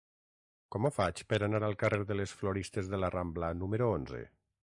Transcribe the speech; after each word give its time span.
Com 0.75 0.87
ho 0.87 0.91
faig 0.95 1.21
per 1.33 1.39
anar 1.49 1.61
al 1.67 1.77
carrer 1.83 1.99
de 2.13 2.17
les 2.21 2.33
Floristes 2.41 2.91
de 2.95 3.01
la 3.05 3.11
Rambla 3.19 3.53
número 3.61 3.93
onze? 4.01 4.25